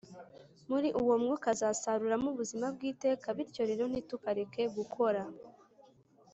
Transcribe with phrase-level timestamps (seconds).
[0.69, 5.21] muri uwo mwuka azasaruramo ubuzima bw iteka Bityo rero ntitukareke gukora